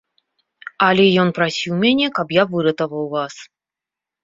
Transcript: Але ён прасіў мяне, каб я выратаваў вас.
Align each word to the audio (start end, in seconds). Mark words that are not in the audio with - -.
Але 0.87 1.05
ён 1.25 1.29
прасіў 1.39 1.77
мяне, 1.85 2.07
каб 2.17 2.27
я 2.41 2.49
выратаваў 2.55 3.03
вас. 3.15 3.35